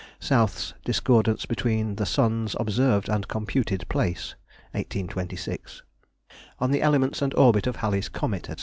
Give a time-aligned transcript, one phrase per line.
[0.19, 4.33] South's Discordance between the Sun's observed and computed Place.
[4.71, 5.83] 1826.
[6.57, 8.55] On the Elements and Orbit of Halley's Comet, &c.